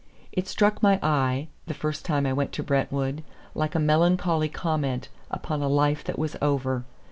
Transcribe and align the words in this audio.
It 0.31 0.47
struck 0.47 0.81
my 0.81 0.97
eye, 1.03 1.47
the 1.67 1.75
first 1.75 2.05
time 2.05 2.25
I 2.25 2.33
went 2.33 2.51
to 2.53 2.63
Brentwood, 2.63 3.23
like 3.53 3.75
a 3.75 3.79
melancholy 3.79 4.49
comment 4.49 5.09
upon 5.29 5.61
a 5.61 5.67
life 5.67 6.03
that 6.05 6.17
was 6.17 6.35
over. 6.41 6.85